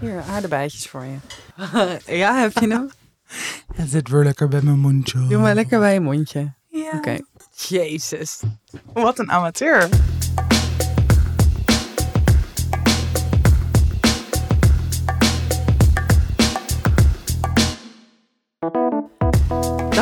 [0.00, 1.16] Hier, aardebeietjes voor je.
[2.16, 2.90] ja, heb je hem?
[3.74, 5.26] Het zit weer lekker bij mijn mondje.
[5.26, 6.52] Doe maar lekker bij je mondje.
[6.68, 6.90] Ja.
[6.94, 7.18] Oké.
[7.68, 8.40] Jezus.
[8.92, 9.88] Wat een amateur.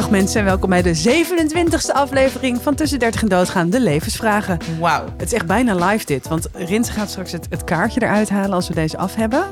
[0.07, 4.59] Dag mensen en welkom bij de 27e aflevering van Tussen 30 en Doodgaan, de levensvragen.
[4.81, 5.05] Wauw.
[5.17, 8.53] Het is echt bijna live dit, want Rins gaat straks het, het kaartje eruit halen
[8.53, 9.45] als we deze af hebben.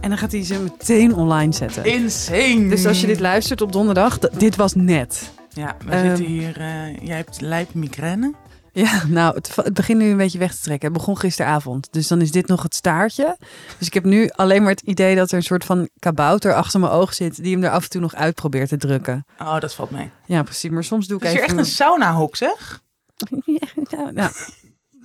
[0.00, 1.84] En dan gaat hij ze meteen online zetten.
[1.84, 2.68] Insane.
[2.68, 5.30] Dus als je dit luistert op donderdag, dit was net.
[5.52, 6.06] Ja, we Ehm.
[6.06, 6.56] zitten hier.
[6.60, 8.32] eh, jij hebt lijp migraine.
[8.78, 10.88] Ja, nou, het, het begint nu een beetje weg te trekken.
[10.88, 13.36] Het begon gisteravond, dus dan is dit nog het staartje.
[13.78, 16.80] Dus ik heb nu alleen maar het idee dat er een soort van kabouter achter
[16.80, 17.42] mijn oog zit...
[17.42, 19.24] die hem er af en toe nog uit probeert te drukken.
[19.38, 20.10] Oh, dat valt mee.
[20.26, 20.70] Ja, precies.
[20.70, 21.58] Maar soms doe ik Het is hier even...
[21.58, 22.82] echt een sauna-hok, zeg.
[23.90, 24.30] Ja, nou,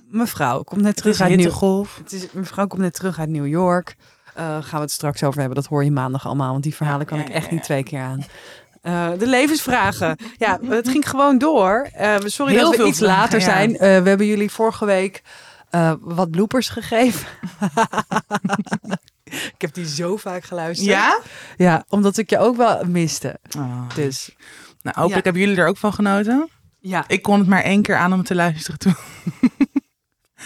[0.08, 1.96] mevrouw komt net terug uit hittegolf.
[1.96, 3.96] Het is, mevrouw komt net terug uit New York.
[4.34, 5.56] Eh gaan we het straks over hebben.
[5.56, 6.50] Dat hoor je maandag allemaal.
[6.50, 7.52] Want die verhalen kan Ja, ik echt ja.
[7.52, 8.24] niet twee keer aan.
[8.84, 10.16] Eh, de levensvragen.
[10.38, 11.88] Ja, het ging gewoon door.
[11.92, 13.44] Eh, sorry Heel dat we iets vragen, later ja.
[13.44, 13.72] zijn.
[13.72, 15.22] Eh, we hebben jullie vorige week
[15.70, 17.26] eh, wat bloopers gegeven.
[19.54, 20.88] ik heb die zo vaak geluisterd.
[20.90, 21.18] Ja?
[21.56, 23.38] Ja, omdat ik je ook wel miste.
[23.58, 23.80] Oh.
[23.94, 24.30] Dus
[24.82, 25.22] Nou, hopelijk Ja.
[25.22, 26.48] hebben jullie er ook van genoten.
[26.80, 28.94] ja, Ik kon het maar één keer aan om te luisteren toen.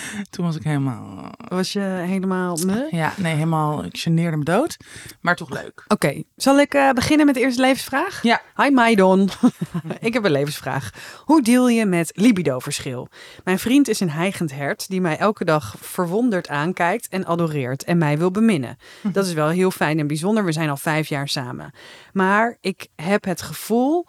[0.31, 1.31] toen was ik helemaal...
[1.49, 2.57] was je helemaal...
[2.57, 2.89] me?
[2.91, 3.85] Ja, nee, helemaal...
[3.85, 4.77] Ik geneerde me dood.
[5.21, 5.85] Maar toch leuk.
[5.89, 8.23] Oké, zal ik eh, beginnen met de eerste levensvraag?
[8.23, 8.41] Ja.
[8.57, 9.29] Hi Maidon.
[10.01, 10.91] ik heb een levensvraag.
[11.25, 13.09] Hoe deal je met libidoverschil?
[13.45, 17.99] Mijn vriend is een heigend hert die mij elke dag verwonderd aankijkt en adoreert en
[17.99, 18.77] mij wil beminnen.
[19.13, 20.45] Dat is wel heel fijn en bijzonder.
[20.45, 21.73] We zijn al vijf jaar samen.
[22.13, 24.07] Maar ik heb het gevoel,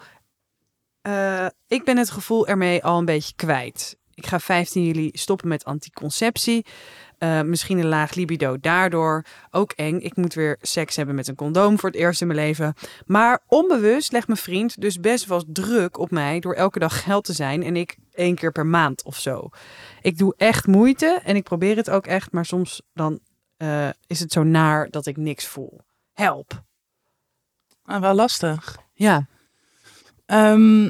[1.02, 3.98] eh, ik ben het gevoel ermee al een beetje kwijt.
[4.20, 6.66] Ik ga 15 juli stoppen met anticonceptie.
[7.18, 9.26] Eh, misschien een laag libido daardoor.
[9.52, 10.00] Ook eng.
[10.00, 12.74] Ik moet weer seks hebben met een condoom voor het eerst in mijn leven.
[13.06, 17.24] Maar onbewust legt mijn vriend dus best wel druk op mij door elke dag geld
[17.24, 17.64] te zijn.
[17.64, 19.50] En ik één keer per maand of zo.
[20.02, 22.32] Ik doe echt moeite en ik probeer het ook echt.
[22.32, 23.20] Maar soms dan
[23.58, 25.82] eh, is het zo naar dat ik niks voel.
[26.14, 26.64] Help.
[27.84, 28.78] Ah, wel lastig.
[28.94, 29.28] Ja.
[30.26, 30.88] Ehm,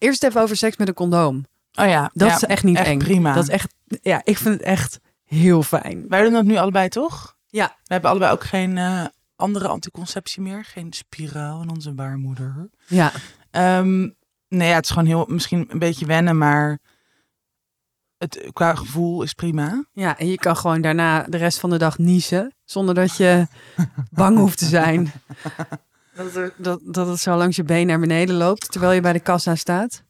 [0.00, 1.44] Eerst even over seks met een condoom.
[1.74, 2.10] Oh ja.
[2.12, 2.98] Dat ja, is echt niet eng.
[2.98, 3.34] prima.
[3.34, 6.04] Dat is echt, ja, ik vind het echt heel fijn.
[6.08, 7.36] Wij doen dat nu allebei, toch?
[7.46, 7.66] Ja.
[7.66, 9.04] We hebben allebei ook geen eh,
[9.36, 10.64] andere anticonceptie meer.
[10.64, 12.70] Geen spiraal in onze baarmoeder.
[12.86, 13.12] Ja.
[13.50, 14.00] Ehm,
[14.48, 16.78] nee, ja, het is gewoon heel, misschien een beetje wennen, maar
[18.18, 19.84] het, qua gevoel is prima.
[19.92, 22.54] Ja, en je kan gewoon daarna de rest van de dag niezen.
[22.64, 23.46] Zonder dat je
[24.10, 25.12] bang hoeft te zijn.
[26.14, 28.72] Dat, er, dat, dat het zo langs je been naar beneden loopt.
[28.72, 30.02] Terwijl je bij de kassa staat.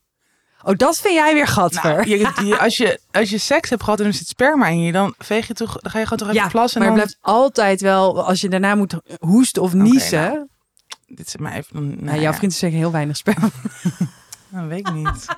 [0.64, 1.94] Oh, dat vind jij weer gatver.
[1.94, 4.80] Nou, je, je- als, je, als je seks hebt gehad en er zit sperma in
[4.80, 6.78] je, dan veeg je toch, dan ga je gewoon toch even ja, plassen.
[6.80, 10.20] maar dan, blijft altijd wel, als je daarna moet hoesten of niezen.
[10.22, 10.46] nou,
[11.06, 11.84] Dit is maar even.
[11.84, 13.48] Nou, nou, jouw ja, vriend is zeker heel weinig sperma.
[14.52, 15.26] Dat weet ik niet.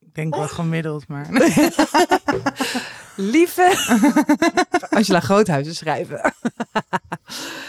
[0.00, 1.26] ik denk wel gemiddeld, maar.
[3.16, 3.76] Lieve.
[4.90, 6.34] Angela Groothuizen schrijven.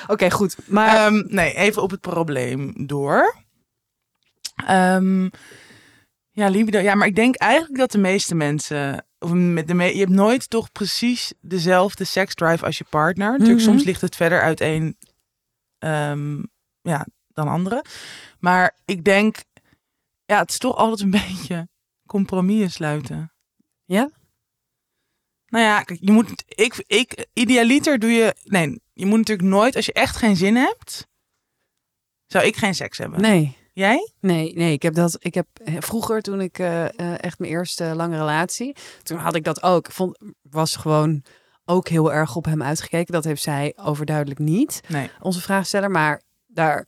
[0.08, 0.56] Oké, goed.
[0.66, 3.36] Maar Ehm, nee, even op het probleem door.
[4.68, 5.30] Ehm,
[6.32, 6.80] ja, libido.
[6.80, 9.06] Ja, maar ik denk eigenlijk dat de meeste mensen.
[9.20, 13.32] Of met de me- je hebt nooit toch precies dezelfde seksdrive als je partner.
[13.32, 13.70] Natuurlijk, Mhm.
[13.70, 14.98] soms ligt het verder uiteen
[15.78, 16.44] ehm,
[16.82, 17.82] ja, dan anderen.
[18.40, 19.38] Maar ik denk,
[20.26, 21.68] ja, het is toch altijd een beetje
[22.06, 23.34] compromissen sluiten.
[23.86, 24.10] Ja?
[25.46, 29.76] Nou ja, kijk, je moet, ik, ik, idealiter doe je, nee, je moet natuurlijk nooit,
[29.76, 31.08] als je echt geen zin hebt,
[32.28, 33.22] zou ik geen seks hebben.
[33.22, 33.58] nee.
[33.74, 34.12] Jij?
[34.20, 35.16] Nee, nee, ik heb dat.
[35.20, 39.36] Ik heb eh, vroeger, toen ik eh, eh, echt mijn eerste lange relatie, toen had
[39.36, 39.88] ik dat ook.
[39.88, 41.24] Ik vond, was gewoon
[41.66, 43.14] ook heel erg op hem uitgekeken.
[43.14, 45.10] Dat heeft zij overduidelijk niet, Nee.
[45.22, 45.92] onze vraagsteller.
[45.92, 46.88] Maar daar,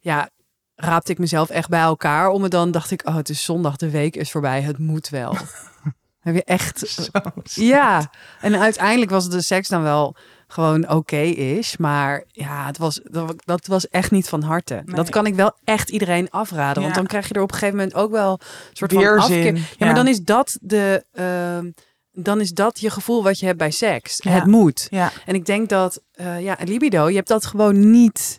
[0.00, 0.30] ja,
[0.74, 2.28] raapte ik mezelf echt bij elkaar.
[2.28, 5.08] Om me dan dacht ik, oh, het is zondag, de week is voorbij, het moet
[5.08, 5.36] wel.
[6.26, 7.08] heb je echt.
[7.44, 8.10] Ja,
[8.40, 10.16] en uiteindelijk was de seks dan wel
[10.46, 14.82] gewoon oké is, maar ja, het was dat, dat was echt niet van harte.
[14.84, 14.94] Nee.
[14.94, 17.76] Dat kan ik wel echt iedereen afraden, want dan krijg je er op een gegeven
[17.76, 19.54] moment ook wel een soort van afkeer.
[19.54, 19.86] Ja, ja.
[19.86, 21.70] maar dan is dat de ehm,
[22.12, 24.20] dan is dat je gevoel wat je hebt bij seks.
[24.22, 24.30] Ja.
[24.30, 24.86] Het moet.
[24.90, 28.38] Ja, En ik denk dat eh, ja, libido, je hebt dat gewoon niet.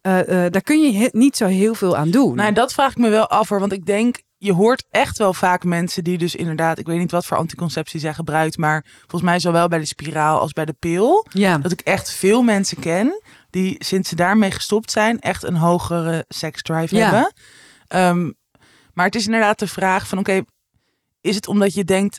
[0.00, 2.36] eh, eh, daar kun je niet zo heel veel aan doen.
[2.36, 5.34] nou, dat vraag ik me wel af hoor, want ik denk, je hoort echt wel
[5.34, 9.22] vaak mensen die dus inderdaad, ik weet niet wat voor anticonceptie zij gebruikt, maar volgens
[9.22, 11.58] mij zowel bij de spiraal als bij de pil, ja.
[11.58, 16.24] dat ik echt veel mensen ken die sinds ze daarmee gestopt zijn, echt een hogere
[16.28, 17.02] seksdrive Ja.
[17.02, 17.32] hebben.
[17.88, 18.30] Ehm,
[18.94, 20.42] maar het is inderdaad de vraag van, oké,
[21.20, 22.18] is het omdat je denkt,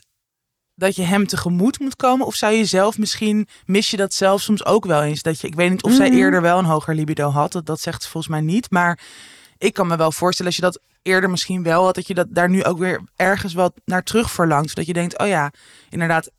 [0.76, 2.26] dat je hem tegemoet moet komen?
[2.26, 5.22] Of zou je zelf misschien, mis je dat zelf soms ook wel eens?
[5.22, 6.18] Dat je, ik weet niet of zij Mhm.
[6.18, 7.52] eerder wel een hoger libido had.
[7.52, 8.72] Dat, dat zegt ze volgens mij niet.
[8.72, 9.00] Maar
[9.64, 11.96] ik kan me wel voorstellen als je dat eerder misschien wel had.
[11.96, 14.70] Dat je dat daar nu ook weer ergens wat naar terug verlangt.
[14.70, 15.52] Zodat je denkt, oh ja,
[15.90, 16.32] inderdaad,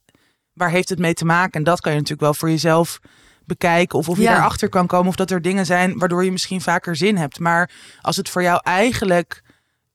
[0.53, 1.53] waar heeft het mee te maken?
[1.53, 2.99] En dat kan je natuurlijk wel voor jezelf
[3.44, 3.99] bekijken.
[3.99, 4.32] Of of je Ja.
[4.32, 5.09] daarachter kan komen.
[5.09, 7.38] Of dat er dingen zijn waardoor je misschien vaker zin hebt.
[7.38, 9.43] Maar als het voor jou eigenlijk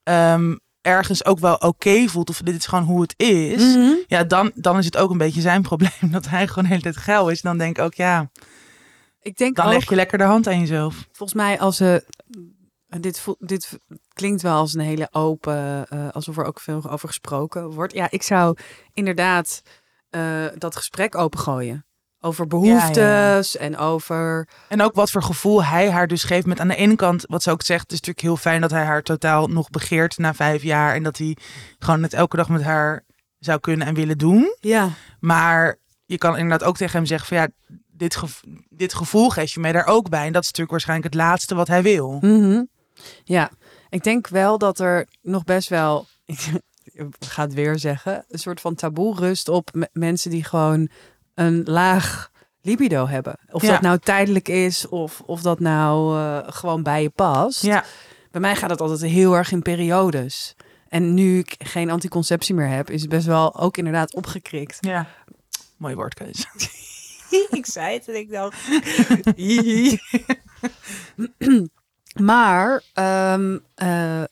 [0.04, 2.30] ehm, ergens ook wel oké voelt.
[2.30, 3.64] Of dit is gewoon hoe het is.
[3.76, 3.92] Mhm.
[4.08, 5.92] Ja, dan, dan is het ook een beetje zijn probleem.
[6.12, 7.42] Dat hij gewoon de hele tijd geil is.
[7.42, 8.30] Dan denk ik ook, ja,
[9.22, 10.96] Ik denk dan ook, leg je lekker de hand aan jezelf.
[11.12, 12.04] volgens mij als ze...
[12.90, 13.80] Dit, voelt- dit
[14.14, 17.94] klinkt wel als een hele open, eh, alsof er ook veel over gesproken wordt.
[17.94, 18.58] Ja, ik zou
[18.94, 19.62] inderdaad
[20.10, 21.84] eh, dat gesprek opengooien.
[22.22, 24.48] Over behoeftes en over...
[24.68, 26.46] En ook wat voor gevoel hij haar dus geeft.
[26.46, 28.72] Met aan de ene kant, wat ze ook zegt, het is natuurlijk heel fijn dat
[28.72, 30.96] hij haar totaal nog begeert na vijf jaar.
[30.96, 31.38] En dat hij
[31.80, 33.06] gewoon het elke dag met haar
[33.40, 34.56] zou kunnen en willen doen.
[34.60, 34.90] Ja,
[35.20, 37.48] Maar je kan inderdaad ook tegen hem zeggen van ja,
[37.88, 38.20] dit,
[38.70, 40.26] dit gevoel geef je mij daar ook bij.
[40.26, 42.18] En dat is natuurlijk waarschijnlijk het laatste wat hij wil.
[42.22, 42.64] Mhm.
[43.24, 43.52] Ja,
[43.90, 46.40] ik denk wel dat er nog best wel, ik
[47.20, 50.90] ga het weer zeggen, een soort van taboe rust op me- mensen die gewoon
[51.34, 52.32] een laag
[52.62, 53.40] libido hebben.
[53.52, 53.72] Of Ja.
[53.72, 57.62] dat nou tijdelijk is of, of dat nou eh, gewoon bij je past.
[57.62, 57.84] Ja,
[58.32, 60.56] Bij mij gaat het altijd heel erg in periodes.
[60.88, 64.78] En nu ik geen anticonceptie meer heb, is het best wel ook inderdaad opgekrikt.
[64.80, 65.08] ja.
[65.78, 66.46] Mooie woordkeuze.
[67.50, 68.58] ik zei het en ik dacht...
[72.14, 74.24] maar ehm, eh,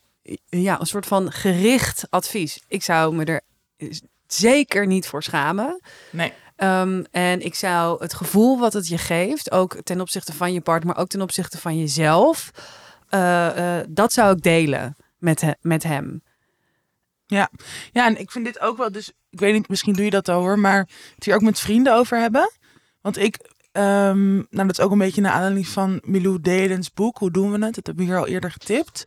[0.48, 2.60] ja, een soort van gericht advies.
[2.68, 3.40] Ik zou me er
[4.26, 5.80] zeker niet voor schamen.
[6.10, 6.32] Nee.
[6.56, 10.60] Ehm, en ik zou het gevoel wat het je geeft, ook ten opzichte van je
[10.60, 12.50] partner, maar ook ten opzichte van jezelf,
[13.08, 16.22] eh, eh, dat zou ik delen met, he- met hem.
[17.26, 17.50] Ja,
[17.92, 20.40] en ik vind dit ook wel, dus ik weet niet, misschien doe je dat al
[20.40, 22.52] hoor, maar het hier ook met vrienden over hebben.
[23.00, 27.18] Want ik, ehm, nou dat is ook een beetje naar aanleiding van Milou Delens boek,
[27.18, 27.74] Hoe doen we het?
[27.74, 29.04] Dat hebben we hier al eerder getipt.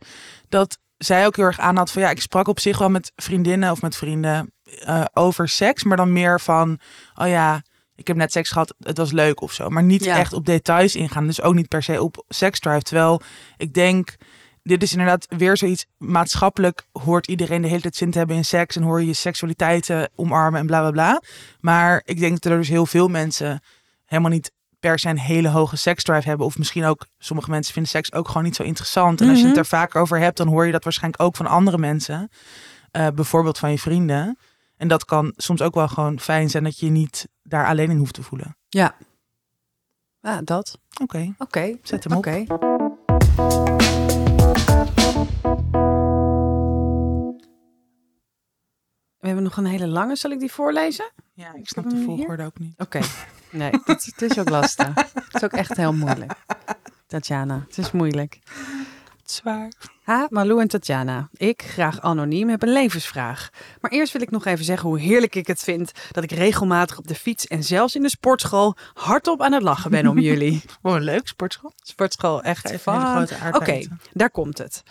[0.48, 3.12] Dat zij ook heel erg aan had van ja, ik sprak op zich wel met
[3.16, 6.78] vriendinnen of met vrienden eh, over seks, maar dan meer van,
[7.14, 7.62] oh ja,
[7.94, 9.68] ik heb net seks gehad, het was leuk of zo.
[9.68, 10.18] Maar niet Ja.
[10.18, 12.82] echt op details ingaan, dus ook niet per se op seksdrive.
[12.82, 13.20] Terwijl
[13.56, 14.16] ik denk,
[14.62, 18.44] dit is inderdaad weer zoiets maatschappelijk hoort iedereen de hele tijd zin te hebben in
[18.44, 21.22] seks en hoor je je seksualiteiten omarmen en bla bla bla.
[21.60, 23.60] Maar ik denk dat er dus heel veel mensen
[24.04, 26.46] helemaal niet per se een hele hoge seksdrive hebben.
[26.46, 29.20] Of misschien ook, sommige mensen vinden seks ook gewoon niet zo interessant.
[29.20, 29.62] En als je het Mhm.
[29.62, 32.28] er vaker over hebt, dan hoor je dat waarschijnlijk ook van andere mensen.
[32.90, 34.38] Eh, bijvoorbeeld van je vrienden.
[34.76, 37.90] En dat kan soms ook wel gewoon fijn zijn dat je je niet daar alleen
[37.90, 38.56] in hoeft te voelen.
[38.68, 38.94] Ja.
[40.20, 40.78] Ja, dat.
[41.02, 41.76] Oké, Oké.
[41.82, 42.18] zet hem op.
[42.26, 42.44] Oké.
[49.18, 50.16] We hebben nog een hele lange.
[50.16, 51.10] Zal ik die voorlezen?
[51.32, 52.04] Ja, ik snap de hier?
[52.04, 52.74] volgorde ook niet.
[52.78, 53.00] Oké.
[53.52, 54.94] Nee, het, het is ook lastig.
[54.94, 56.32] Het is ook echt heel moeilijk.
[57.06, 58.38] Tatjana, het is moeilijk.
[59.24, 59.72] Zwaar.
[60.02, 61.28] Ha, Malou en Tatjana.
[61.32, 63.50] Ik, graag anoniem, heb een levensvraag.
[63.80, 66.98] Maar eerst wil ik nog even zeggen hoe heerlijk ik het vind dat ik regelmatig
[66.98, 70.62] op de fiets en zelfs in de sportschool hardop aan het lachen ben om jullie.
[70.82, 71.72] Oh, leuk, sportschool.
[71.82, 74.82] Sportschool, echt even een aardbei Oké, daar komt het.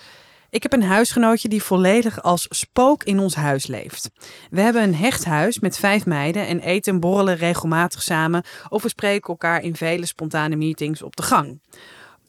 [0.51, 4.09] Ik heb een huisgenootje die volledig als spook in ons huis leeft.
[4.49, 8.83] We hebben een hecht huis met vijf meiden en eten en borrelen regelmatig samen of
[8.83, 11.61] we spreken elkaar in vele spontane meetings op de gang.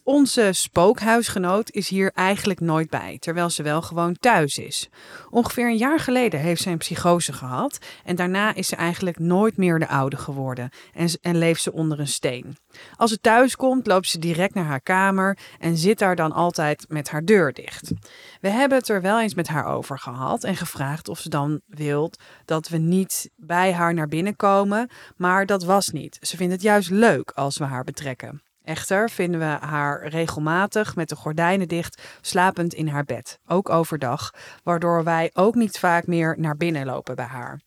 [0.05, 4.89] Onze spookhuisgenoot is hier eigenlijk nooit bij, terwijl ze wel gewoon thuis is.
[5.31, 9.57] Ongeveer een jaar geleden heeft ze een psychose gehad en daarna is ze eigenlijk nooit
[9.57, 12.57] meer de oude geworden en, en leeft ze onder een steen.
[12.97, 16.85] Als ze thuis komt, loopt ze direct naar haar kamer en zit daar dan altijd
[16.89, 17.93] met haar deur dicht.
[18.41, 21.61] We hebben het er wel eens met haar over gehad en gevraagd of ze dan
[21.67, 26.19] wilt dat we niet bij haar naar binnen komen, maar dat was niet.
[26.21, 28.43] Ze vindt het juist leuk als we haar betrekken.
[28.65, 34.31] Echter vinden we haar regelmatig met de gordijnen dicht slapend in haar bed, ook overdag,
[34.63, 37.61] waardoor wij ook niet vaak meer naar binnen lopen bij haar.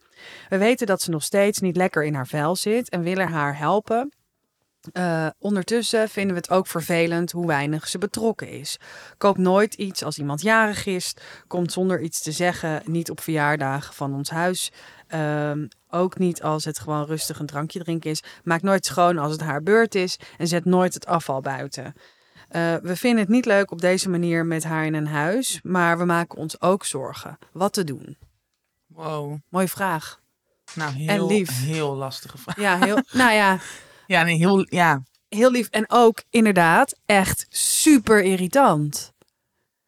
[0.50, 3.58] We weten dat ze nog steeds niet lekker in haar vel zit en willen haar
[3.58, 4.14] helpen.
[4.92, 8.78] Eh, ondertussen vinden we het ook vervelend hoe weinig ze betrokken is.
[9.18, 11.14] Koopt nooit iets als iemand jarig is,
[11.48, 14.72] komt zonder iets te zeggen niet op verjaardagen van ons huis.
[15.08, 18.24] Ehm, ook niet als het gewoon rustig een drankje drinken is.
[18.44, 21.94] Maakt nooit schoon als het haar beurt is en zet nooit het afval buiten.
[22.50, 25.98] Eh, we vinden het niet leuk op deze manier met haar in een huis, maar
[25.98, 27.38] we maken ons ook zorgen.
[27.52, 28.18] Wat te doen?
[28.88, 29.38] Wow.
[29.50, 30.20] Mooie vraag.
[30.74, 31.64] Nou, heel, En lief.
[31.64, 32.60] heel lastige vraag.
[32.60, 33.58] Ja, heel, nou ja,
[34.08, 35.04] Ja, nee, heel, ja.
[35.30, 35.68] heel lief.
[35.70, 39.14] En ook inderdaad echt super irritant.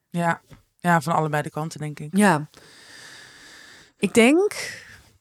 [0.09, 0.41] Ja.
[0.79, 2.17] ja, van allebei de kanten denk ik.
[2.17, 2.49] Ja.
[3.97, 4.53] Ik denk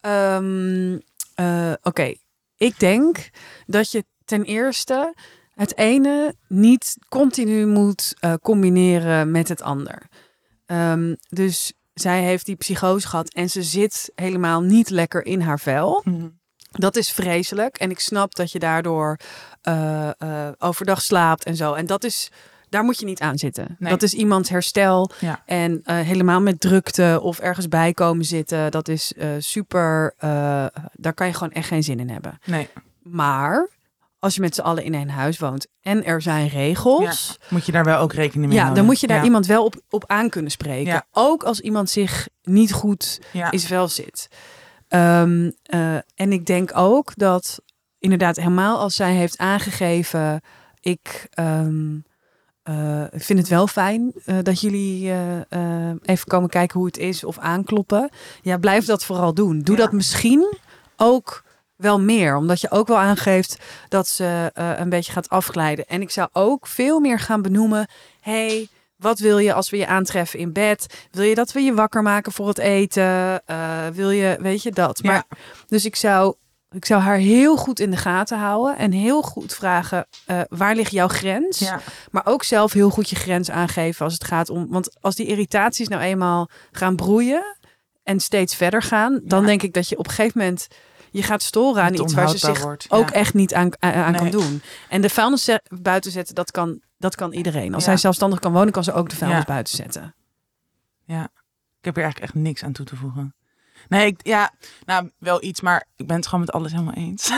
[0.07, 0.99] Ehm,
[1.35, 2.15] eh, Oké,
[2.57, 3.31] ik denk
[3.67, 5.15] dat je ten eerste
[5.55, 10.03] het ene niet continu moet eh, combineren met het ander.
[10.67, 15.61] Ehm, dus zij heeft die psychose gehad en ze zit helemaal niet lekker in haar
[15.61, 16.03] vel.
[16.05, 16.29] Mhm.
[16.77, 17.77] Dat is vreselijk.
[17.79, 19.17] En ik snap dat je daardoor
[19.63, 21.73] eh, eh, overdag slaapt en zo.
[21.75, 22.31] En dat is,
[22.69, 23.77] daar moet je niet aan zitten.
[23.79, 23.91] Nee.
[23.91, 25.11] Dat is iemands herstel.
[25.21, 25.43] Ja.
[25.47, 28.71] En eh, helemaal met drukte of ergens bij komen zitten.
[28.71, 30.15] Dat is super.
[30.93, 32.39] daar kan je gewoon echt geen zin in hebben.
[32.45, 32.69] Nee,
[33.03, 33.69] Maar
[34.19, 37.39] als je met z'n allen in een huis woont en er zijn regels.
[37.49, 38.77] moet je daar wel ook rekening mee Ja, houden.
[38.83, 39.25] dan moet je daar Ja.
[39.25, 40.93] iemand wel op, op aan kunnen spreken.
[40.93, 41.07] Ja.
[41.13, 43.51] Ook als iemand zich niet goed Ja.
[43.51, 44.29] is wel zit.
[44.97, 47.63] Ehm, eh, en ik denk ook dat
[47.99, 50.41] inderdaad helemaal als zij heeft aangegeven,
[50.81, 51.99] ik ehm,
[52.63, 55.13] eh, vind het wel fijn eh, dat jullie
[56.03, 58.11] even komen kijken hoe het is of aankloppen.
[58.43, 59.61] Ja, blijf dat vooral doen.
[59.61, 59.83] Doe Ja.
[59.83, 60.57] dat misschien
[60.97, 61.45] ook
[61.77, 65.87] wel meer, omdat je ook wel aangeeft dat ze een beetje gaat afglijden.
[65.87, 67.89] En ik zou ook veel meer gaan benoemen,
[68.21, 71.07] hey, wat wil je als we je aantreffen in bed?
[71.11, 73.43] Wil je dat we je wakker maken voor het eten?
[73.47, 74.99] Eh, wil je, weet je dat?
[75.03, 75.11] Ja.
[75.11, 75.25] Maar,
[75.67, 76.35] dus ik zou,
[76.71, 80.75] ik zou haar heel goed in de gaten houden en heel goed vragen: eh, waar
[80.75, 81.59] ligt jouw grens?
[81.59, 81.81] Ja.
[82.11, 84.67] Maar ook zelf heel goed je grens aangeven als het gaat om.
[84.69, 87.57] Want als die irritaties nou eenmaal gaan broeien
[88.03, 89.47] en steeds verder gaan, dan Ja.
[89.47, 90.67] denk ik dat je op een gegeven moment
[91.11, 93.15] je gaat storen aan iets waar ze zich wordt, ook ja.
[93.15, 93.71] echt niet aan,
[94.13, 94.63] kan doen.
[94.89, 97.75] En de vuilnis buiten zetten, dat kan, dat kan iedereen.
[97.75, 97.89] Als Ja.
[97.91, 99.47] hij zelfstandig kan wonen, kan ze ook de vuilnis Ja.
[99.47, 100.15] buiten zetten.
[101.07, 103.35] Ik heb hier eigenlijk echt niks aan toe te voegen.
[103.89, 104.51] Nee, ik, ja,
[104.85, 107.31] nou wel iets, maar ik ben het gewoon met alles helemaal eens.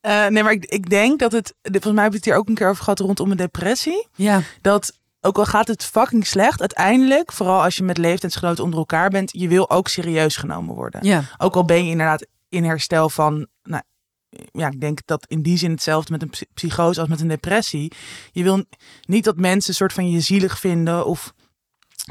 [0.00, 2.54] Eh, nee, maar ik, ik denk dat het, volgens mij we het hier ook een
[2.54, 4.08] keer over gehad rondom een depressie.
[4.14, 8.78] Ja, Dat ook al gaat het fucking slecht, uiteindelijk, vooral als je met leeftijdsgenoten onder
[8.78, 11.04] elkaar bent, je wil ook serieus genomen worden.
[11.04, 13.46] ja, Ook al ben je inderdaad in herstel van,
[14.52, 17.28] ja, ik denk dat in die zin hetzelfde met een psy- psychose als met een
[17.28, 17.92] depressie.
[18.32, 18.64] Je wil
[19.06, 21.32] niet dat mensen een soort van je zielig vinden of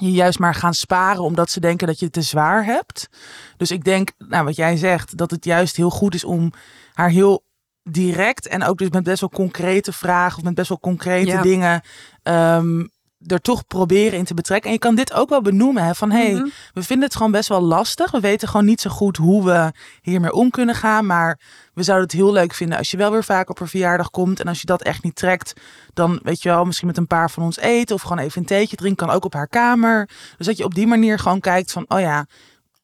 [0.02, 3.10] je juist maar gaan sparen omdat ze denken dat je het te zwaar hebt.
[3.58, 6.52] Dus ik denk, nou, wat jij zegt, dat het juist heel goed is om
[6.94, 7.44] haar heel
[7.90, 11.42] direct en ook dus met best wel concrete vragen of met best wel concrete Ja.
[11.42, 11.82] dingen
[12.24, 12.86] ehm,
[13.28, 14.68] er toch proberen in te betrekken.
[14.68, 16.48] En je kan dit ook wel benoemen, hè, van hey, Mhm.
[16.74, 18.12] we vinden het gewoon best wel lastig.
[18.12, 21.06] We weten gewoon niet zo goed hoe we hiermee om kunnen gaan.
[21.06, 21.40] Maar
[21.74, 24.40] we zouden het heel leuk vinden als je wel weer vaak op een verjaardag komt.
[24.40, 25.54] En als je dat echt niet trekt,
[25.94, 27.96] dan weet je wel, misschien met een paar van ons eten.
[27.96, 30.10] Of gewoon even een theetje drinken, kan ook op haar kamer.
[30.38, 32.26] Dus dat je op die manier gewoon kijkt van, oh ja,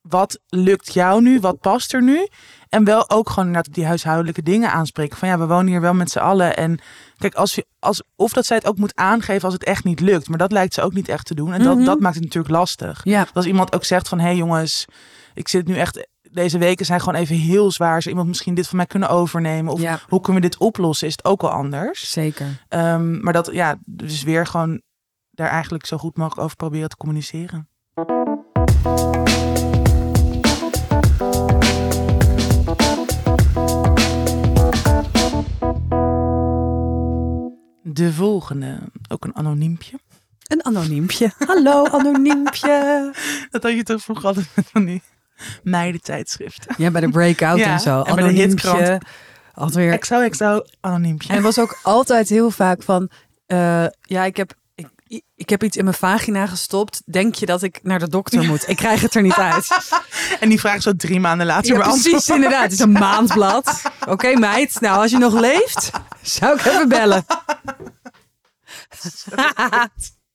[0.01, 1.39] wat lukt jou nu?
[1.39, 2.27] Wat past er nu?
[2.69, 5.17] En wel ook gewoon inderdaad op die huishoudelijke dingen aanspreken.
[5.17, 6.57] Van ja, we wonen hier wel met z'n allen.
[6.57, 6.79] En
[7.17, 9.99] kijk, als je, als, of dat zij het ook moet aangeven als het echt niet
[9.99, 10.29] lukt.
[10.29, 11.53] Maar dat lijkt ze ook niet echt te doen.
[11.53, 11.85] En dat, Mhm.
[11.85, 13.01] dat maakt het natuurlijk lastig.
[13.03, 14.85] ja, als iemand ook zegt van, hé hey jongens,
[15.33, 18.01] ik zit nu echt, deze weken zijn gewoon even heel zwaar.
[18.01, 19.73] Zou iemand misschien dit van mij kunnen overnemen?
[19.73, 21.07] Of ja, hoe kunnen we dit oplossen?
[21.07, 22.11] Is het ook wel anders?
[22.11, 22.47] zeker.
[22.67, 24.81] Ehm, maar dat, ja, dus weer gewoon
[25.31, 27.67] daar eigenlijk zo goed mogelijk over proberen te communiceren.
[38.01, 38.79] De volgende,
[39.09, 39.99] ook een anoniempje.
[40.47, 41.31] Een anoniempje.
[41.47, 43.13] Hallo, anoniempje.
[43.51, 45.01] Dat had je toch vroeger altijd met van die
[45.63, 46.75] meidentijdschriften.
[46.77, 48.01] Ja, bij de breakout Ja, en zo.
[48.01, 48.11] en.
[48.11, 49.01] Anoniempje.
[49.53, 49.91] Alweer.
[49.91, 51.29] Exo, exo, anoniempje.
[51.29, 53.09] En het was ook altijd heel vaak van,
[53.45, 54.53] eh, ja, ik heb,
[55.35, 57.01] ik, heb iets in mijn vagina gestopt.
[57.05, 58.69] Denk je dat ik naar de dokter moet?
[58.69, 59.67] Ik krijg het er niet uit.
[60.39, 62.09] En die vraag zo drie maanden later Ja, beantwoord.
[62.09, 62.63] precies, inderdaad.
[62.63, 63.81] Het is een maandblad.
[64.07, 64.81] Oké, meid.
[64.81, 65.91] Nou, als je nog leeft,
[66.21, 67.25] zou ik even bellen.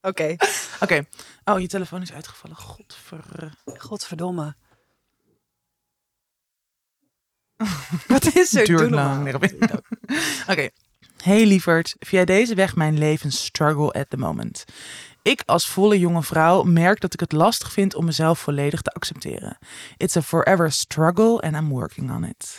[0.01, 0.37] Oké.
[0.81, 1.05] Oké.
[1.45, 2.57] Oh, je telefoon is uitgevallen.
[2.57, 3.53] Godver...
[3.65, 4.57] Godverdomme.
[8.09, 8.65] Wat is er?
[8.65, 9.35] Duurt lang.
[10.49, 10.69] Oké.
[11.23, 14.65] Hey lieverd, via deze weg mijn leven struggle at the moment.
[15.23, 18.91] Ik als volle jonge vrouw merk dat ik het lastig vind om mezelf volledig te
[18.91, 19.59] accepteren.
[19.97, 22.59] It's a forever struggle and I'm working on it.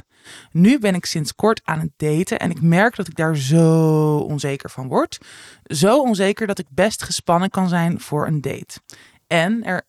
[0.52, 4.18] Nu ben ik sinds kort aan het daten en ik merk dat ik daar zo
[4.18, 5.18] onzeker van word.
[5.64, 8.80] Zo onzeker dat ik best gespannen kan zijn voor een date.
[9.28, 9.88] En er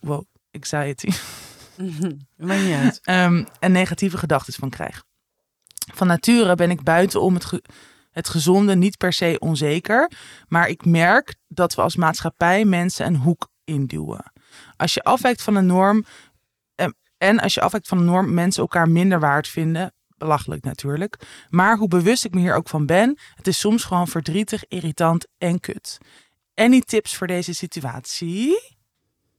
[0.00, 1.10] wow, anxiety.
[2.36, 3.00] Maakt niet uit.
[3.02, 5.02] ehm, en negatieve gedachten van krijg.
[5.94, 7.60] Van nature ben ik buitenom het,
[8.10, 10.10] het gezonde niet per se onzeker,
[10.48, 14.32] maar ik merk dat we als maatschappij mensen een hoek induwen.
[14.76, 16.04] Als je afwijkt van een norm
[16.74, 21.16] em, en als je afwijkt van een norm mensen elkaar minder waard vinden, belachelijk natuurlijk,
[21.48, 25.26] maar hoe bewust ik me hier ook van ben, het is soms gewoon verdrietig, irritant
[25.38, 25.98] en kut.
[26.54, 28.76] Any tips voor deze situatie?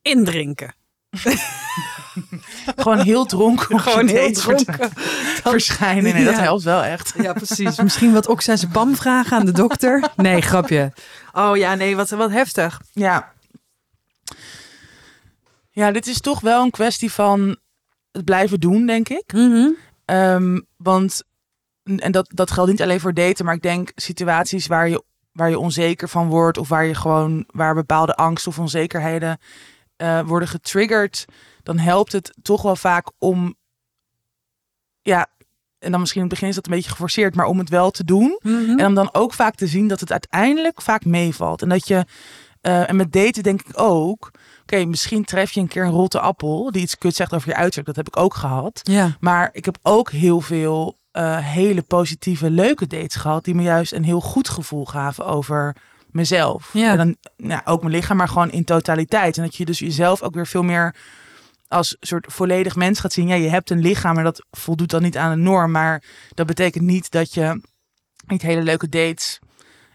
[0.02, 0.74] Indrinken.
[2.84, 4.90] gewoon heel dronken Gewoon heel dronken.
[5.44, 6.14] verschijnen.
[6.14, 7.14] Nee, dat helpt wel echt.
[7.22, 7.82] Ja, precies.
[7.82, 10.10] Misschien wat oxazepam vragen aan de dokter.
[10.16, 10.94] Nee, grapje.
[11.34, 12.82] Oh ja, nee, wat, wat heftig.
[12.92, 13.34] Ja.
[15.70, 17.58] Ja, dit is toch wel een kwestie van
[18.12, 19.34] het blijven doen, denk ik.
[19.34, 19.70] Mhm.
[20.06, 21.24] Ehm, want,
[21.84, 25.50] en dat, dat geldt niet alleen voor daten, maar ik denk situaties waar je, waar
[25.50, 29.40] je onzeker van wordt of waar je gewoon, waar bepaalde angst of onzekerheden
[30.02, 31.26] eh, worden getriggerd,
[31.64, 33.56] dan helpt het toch wel vaak om,
[35.02, 35.28] ja,
[35.80, 37.92] en dan misschien in het begin is dat een beetje geforceerd, maar om het wel
[37.92, 38.40] te doen.
[38.42, 38.80] Mhm.
[38.80, 41.62] En om dan ook vaak te zien dat het uiteindelijk vaak meevalt.
[41.62, 42.06] En dat je,
[42.62, 44.32] eh, en met daten denk ik ook,
[44.62, 47.56] oké, misschien tref je een keer een rotte appel die iets kut zegt over je
[47.56, 47.88] uiterlijk.
[47.88, 48.80] Dat heb ik ook gehad.
[48.84, 49.18] Ja.
[49.20, 53.44] Maar ik heb ook heel veel eh, hele positieve, leuke dates gehad.
[53.44, 55.76] Die me juist een heel goed gevoel gaven over
[56.14, 56.70] mezelf.
[56.74, 56.92] Ja.
[56.92, 59.38] En dan nou, ook mijn lichaam, maar gewoon in totaliteit.
[59.38, 60.96] En dat je dus jezelf ook weer veel meer
[61.68, 63.28] als soort volledig mens gaat zien.
[63.28, 65.72] Ja, je hebt een lichaam, maar dat voldoet dan niet aan de norm.
[65.72, 66.04] Maar
[66.34, 67.62] dat betekent niet dat je
[68.28, 69.40] niet hele leuke dates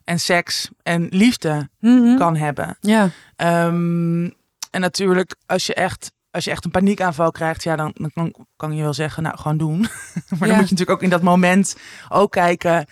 [0.05, 2.17] en seks en liefde Mhm.
[2.17, 2.77] kan hebben.
[2.81, 3.11] Ja.
[3.37, 4.25] Ehm,
[4.71, 8.47] en natuurlijk, als je echt, als je echt een paniekaanval krijgt, ja, dan, dan kan,
[8.57, 9.79] kan je wel zeggen, nou, gewoon doen.
[9.81, 9.89] maar
[10.29, 10.37] Ja.
[10.39, 11.77] dan moet je natuurlijk ook in dat moment
[12.09, 12.87] ook kijken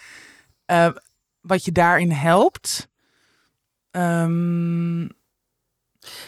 [0.65, 0.89] eh,
[1.41, 2.89] wat je daarin helpt.
[3.95, 5.07] Ehm,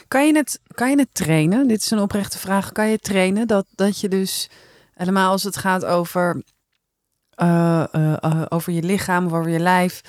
[0.07, 1.67] Kan je, het, kan je het trainen?
[1.67, 2.71] Dit is een oprechte vraag.
[2.71, 4.49] Kan je trainen dat, dat je dus
[4.93, 6.43] helemaal als het gaat over,
[7.29, 10.01] eh, eh, eh, over je lichaam over je lijf,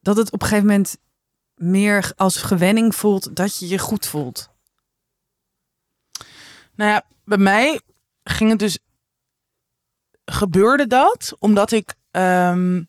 [0.00, 0.96] dat het op een gegeven moment
[1.54, 4.48] meer als gewenning voelt dat je je goed voelt?
[6.74, 7.80] nou ja, bij mij
[8.24, 8.78] ging het dus,
[10.24, 12.82] gebeurde dat omdat ik, ehm,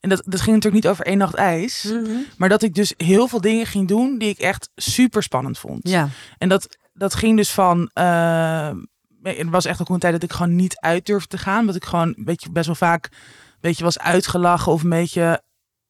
[0.00, 1.92] en dat, dat ging natuurlijk niet over één nacht ijs,
[2.36, 5.88] maar dat ik dus heel veel dingen ging doen die ik echt super spannend vond.
[5.88, 6.08] Ja.
[6.38, 7.90] En dat, dat ging dus van.
[7.94, 11.66] er was echt ook een tijd dat ik gewoon niet uit durfde te gaan.
[11.66, 15.42] Dat ik gewoon een beetje best wel vaak een beetje was uitgelachen of een beetje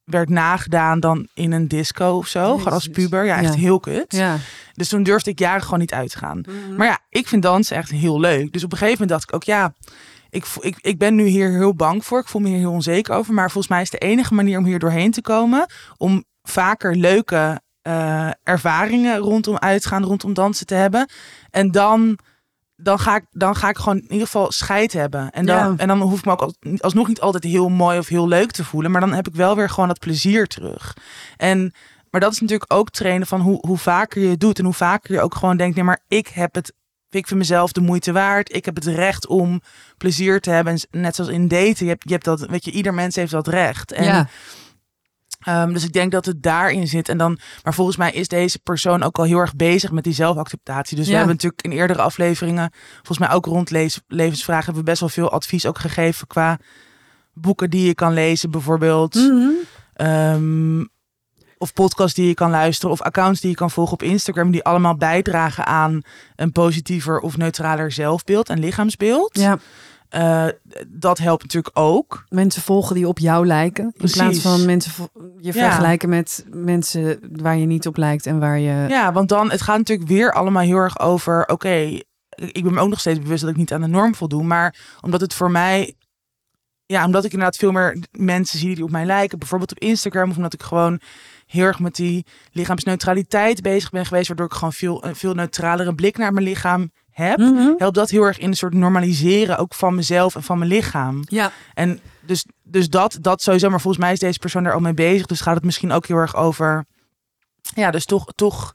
[0.05, 2.57] werd nagedaan dan in een disco of zo.
[2.59, 3.25] Gewoon als puber.
[3.25, 3.61] Ja, echt Ja.
[3.61, 4.13] heel kut.
[4.13, 4.37] Ja.
[4.75, 6.43] Dus toen durfde ik jaren gewoon niet uit te gaan.
[6.77, 8.53] Maar ja, ik vind dansen echt heel leuk.
[8.53, 9.75] Dus op een gegeven moment dacht ik ook, ja,
[10.31, 12.21] ik, ik, ik ben nu hier heel bang voor.
[12.21, 13.35] Ik voel me hier heel onzeker over.
[13.35, 17.61] Maar volgens mij is de enige manier om hier doorheen te komen, om vaker leuke
[17.83, 21.09] eh, ervaringen rondom uitgaan, rondom dansen te hebben.
[21.51, 22.19] En dan,
[22.77, 25.31] dan, ga ik, dan ga ik gewoon in ieder geval scheid hebben.
[25.31, 25.75] En dan, Ja.
[25.77, 28.51] en dan hoef ik me ook al- alsnog niet altijd heel mooi of heel leuk
[28.51, 28.91] te voelen.
[28.91, 30.97] Maar dan heb ik wel weer gewoon dat plezier terug.
[31.37, 31.73] En
[32.11, 34.59] maar dat is natuurlijk ook trainen van hoe, hoe vaker je het doet.
[34.59, 36.73] En hoe vaker je ook gewoon denkt, nee, maar ik heb het.
[37.11, 38.55] Ik vind mezelf de moeite waard.
[38.55, 39.61] Ik heb het recht om
[39.97, 40.73] plezier te hebben.
[40.91, 43.31] En net zoals in daten, je hebt, je hebt dat, weet je, ieder mens heeft
[43.31, 43.93] dat recht.
[43.93, 44.29] En, ja.
[45.41, 47.09] ehm, dus ik denk dat het daarin zit.
[47.09, 50.13] En dan, maar volgens mij is deze persoon ook al heel erg bezig met die
[50.13, 50.97] zelfacceptatie.
[50.97, 54.91] Dus we hebben natuurlijk in eerdere afleveringen, volgens mij ook rond lees, levensvragen, hebben we
[54.91, 56.59] best wel veel advies ook gegeven qua
[57.33, 59.15] boeken die je kan lezen, bijvoorbeeld.
[59.15, 59.49] Mhm.
[59.95, 60.85] Ehm,
[61.59, 62.91] of podcasts die je kan luisteren.
[62.91, 64.51] Of accounts die je kan volgen op Instagram.
[64.51, 66.01] Die allemaal bijdragen aan
[66.37, 69.31] een positiever of neutraler zelfbeeld en lichaamsbeeld.
[69.39, 69.59] ja.
[70.09, 70.47] Eh,
[70.89, 72.25] dat helpt natuurlijk ook.
[72.29, 73.85] Mensen volgen die op jou lijken.
[73.85, 74.17] In Precies.
[74.17, 74.93] plaats van mensen
[75.39, 75.53] je Ja.
[75.53, 78.85] vergelijken met mensen waar je niet op lijkt en waar je.
[78.89, 82.01] Ja, want dan, het gaat natuurlijk weer allemaal heel erg over, oké,
[82.37, 84.43] ik ben me ook nog steeds bewust dat ik niet aan de norm voldoe.
[84.45, 85.95] Maar omdat het voor mij,
[86.89, 89.39] ja, omdat ik inderdaad veel meer mensen zie die op mij lijken.
[89.39, 90.31] Bijvoorbeeld op Instagram.
[90.31, 91.01] Of omdat ik gewoon
[91.47, 94.29] heel erg met die lichaamsneutraliteit bezig ben geweest.
[94.29, 97.39] Waardoor ik gewoon veel, een veel neutralere blik naar mijn lichaam heb.
[97.39, 97.73] Mhm.
[97.77, 101.23] Helpt dat heel erg in een soort normaliseren ook van mezelf en van mijn lichaam.
[101.25, 101.53] Ja.
[101.75, 103.71] En dus, dus dat, dat sowieso.
[103.71, 105.27] Maar volgens mij is deze persoon daar al mee bezig.
[105.27, 106.85] Dus gaat het misschien ook heel erg over.
[107.75, 108.73] Ja, dus toch, toch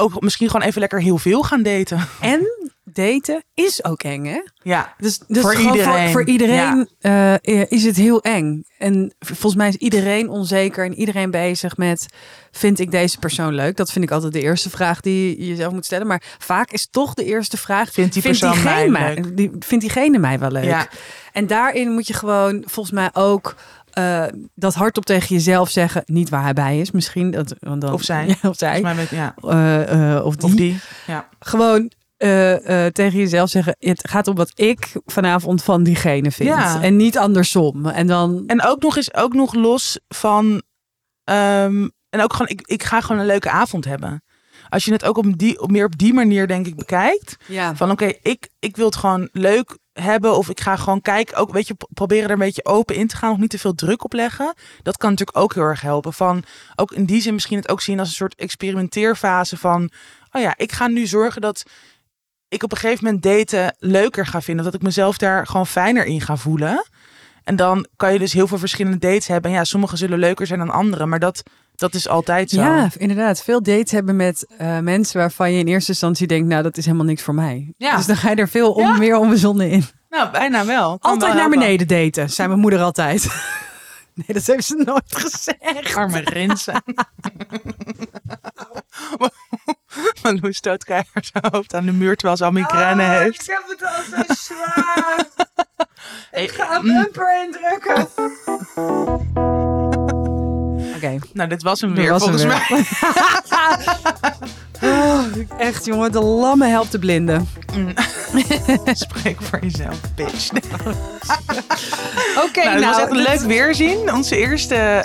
[0.00, 2.08] ook misschien gewoon even lekker heel veel gaan daten.
[2.20, 4.40] En daten is ook eng, hè?
[4.62, 5.84] Ja, Dus, dus Voor iedereen.
[5.84, 7.34] Voor, voor iedereen eh,
[7.68, 8.64] is het heel eng.
[8.78, 12.06] En volgens mij is iedereen onzeker en iedereen bezig met...
[12.50, 13.76] vind ik deze persoon leuk?
[13.76, 16.06] Dat vind ik altijd de eerste vraag die je jezelf moet stellen.
[16.06, 17.92] Maar vaak is toch de eerste vraag...
[17.92, 19.36] vindt die persoon diegene mij leuk?
[19.36, 20.64] die, vindt diegene mij wel leuk?
[20.64, 20.88] Ja.
[21.32, 23.54] En daarin moet je gewoon volgens mij ook...
[23.92, 24.24] eh,
[24.54, 26.02] dat hardop tegen jezelf zeggen.
[26.06, 27.30] Niet waar hij bij is misschien.
[27.30, 28.26] Dat, want dan, Of zij.
[28.42, 28.80] Ja, of zij.
[28.80, 29.34] Mij met, ja.
[29.42, 30.48] Eh, eh, of die.
[30.48, 30.80] Of die.
[31.06, 31.28] Ja.
[31.38, 31.90] Gewoon
[32.92, 36.48] tegen jezelf zeggen: Het gaat om wat ik vanavond van diegene vind.
[36.48, 36.82] Ja.
[36.82, 37.86] En niet andersom.
[37.86, 38.42] En dan.
[38.46, 40.62] En ook nog eens ook nog los van.
[41.24, 44.22] ehm, en ook gewoon, ik, ik ga gewoon een leuke avond hebben.
[44.68, 47.36] Als je het ook op die, op meer op die manier, denk ik, bekijkt.
[47.46, 47.76] Ja.
[47.76, 50.36] Van oké, ik, ik wil het gewoon leuk hebben.
[50.36, 51.36] Of ik ga gewoon kijken.
[51.36, 53.30] Ook, weet je, proberen er een beetje open in te gaan.
[53.30, 54.54] Nog niet te veel druk op leggen.
[54.82, 56.12] Dat kan natuurlijk ook heel erg helpen.
[56.12, 56.44] Van,
[56.76, 59.90] ook in die zin misschien het ook zien als een soort experimenteerfase van...
[60.32, 61.62] Oh ja, ik ga nu zorgen dat
[62.48, 64.64] ik op een gegeven moment daten leuker ga vinden.
[64.64, 66.84] Dat ik mezelf daar gewoon fijner in ga voelen.
[67.50, 69.50] En dan kan je dus heel veel verschillende dates hebben.
[69.50, 71.06] En ja, sommige zullen leuker zijn dan andere.
[71.06, 71.42] Maar dat,
[71.74, 72.60] dat is altijd zo.
[72.60, 73.42] Ja, inderdaad.
[73.42, 76.84] Veel dates hebben met eh, mensen waarvan je in eerste instantie denkt, nou, dat is
[76.84, 77.72] helemaal niks voor mij.
[77.76, 77.96] Ja.
[77.96, 78.96] Dus dan ga je er veel om, Ja.
[78.96, 79.84] meer onbezonnen in.
[80.10, 80.98] Nou, bijna wel.
[80.98, 83.26] Kan Altijd wel naar beneden daten, zei mijn moeder altijd.
[84.14, 85.94] Nee, dat heeft ze nooit gezegd.
[85.96, 86.82] Arme rinsen.
[90.22, 93.46] Malou stoot keihard zijn hoofd aan de muur terwijl ze al migraine heeft.
[93.46, 95.26] heb het al zo zwaar.
[96.40, 98.08] Hey, ga mm, bumper indrukken.
[100.96, 101.18] Oké.
[101.32, 102.86] nou, dit was hem weer was hem volgens weer.
[104.80, 104.90] mij.
[104.90, 105.20] Oh,
[105.68, 107.48] echt jongen, de lamme helpt de blinden.
[108.92, 110.50] Spreek voor jezelf, bitch.
[112.44, 114.12] Oké, nou, het was echt een dit- leuk weerzien.
[114.12, 115.04] Onze eerste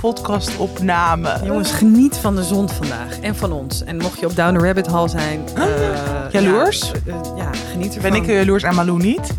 [0.00, 1.40] podcastopname.
[1.44, 3.84] Jongens, geniet van de zon vandaag en van ons.
[3.84, 5.44] En mocht je op Down the Rabbit Hall zijn...
[5.54, 5.64] eh,
[6.30, 6.90] Jaloers?
[7.04, 8.10] Ja, eh, ja, geniet ervan.
[8.10, 9.30] Ben ik jaloers aan Malou niet?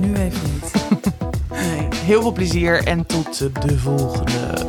[0.00, 0.72] Nu even niet.
[1.50, 1.88] nee.
[1.94, 4.63] Heel veel plezier en tot de volgende.